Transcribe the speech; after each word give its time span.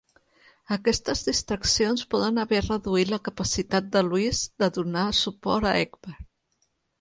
Aquestes 0.75 1.19
distraccions 1.27 2.03
poden 2.13 2.43
haver 2.43 2.61
reduït 2.67 3.11
la 3.15 3.19
capacitat 3.27 3.93
de 3.97 4.03
Louis 4.09 4.41
de 4.65 4.71
donar 4.79 5.05
suport 5.21 5.71
a 5.75 5.77
Egbert. 5.85 6.27